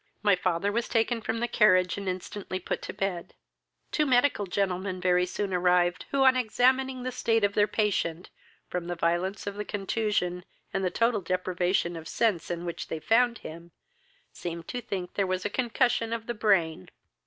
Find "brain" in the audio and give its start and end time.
16.33-16.89